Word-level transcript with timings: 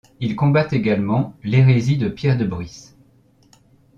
Il 0.19 0.35
combat 0.35 0.65
également 0.71 1.35
l’hérésie 1.43 1.95
de 1.95 2.09
Pierre 2.09 2.35
de 2.35 2.43
Bruys. 2.43 2.95